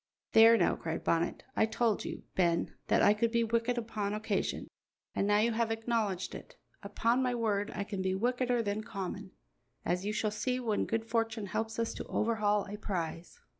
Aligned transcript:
"There 0.31 0.57
now," 0.57 0.75
cried 0.77 1.03
Bonnet, 1.03 1.43
"I 1.55 1.67
told 1.67 2.05
you, 2.05 2.23
Ben, 2.33 2.73
that 2.87 3.03
I 3.03 3.13
could 3.13 3.31
be 3.31 3.43
wicked 3.43 3.77
upon 3.77 4.15
occasion, 4.15 4.67
and 5.13 5.27
now 5.27 5.37
you 5.37 5.51
have 5.51 5.69
acknowledged 5.69 6.33
it. 6.33 6.55
Upon 6.81 7.21
my 7.21 7.35
word, 7.35 7.71
I 7.75 7.83
can 7.83 8.01
be 8.01 8.15
wickeder 8.15 8.63
than 8.63 8.81
common, 8.83 9.29
as 9.85 10.03
you 10.03 10.11
shall 10.11 10.31
see 10.31 10.59
when 10.59 10.87
good 10.87 11.05
fortune 11.05 11.45
helps 11.45 11.77
us 11.77 11.93
to 11.93 12.03
overhaul 12.05 12.65
a 12.67 12.77
prize." 12.79 13.39